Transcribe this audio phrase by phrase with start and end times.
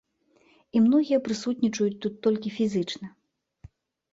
[0.77, 3.07] І многія прысутнічаюць тут толькі фізічна.